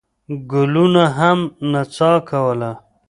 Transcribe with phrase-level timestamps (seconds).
[0.51, 1.39] ګلونو هم
[1.71, 2.71] نڅا کوله.